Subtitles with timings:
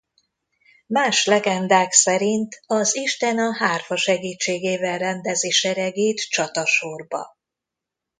[0.87, 7.37] Más legendák szerint az isten a hárfa segítségével rendezi seregét csatasorba.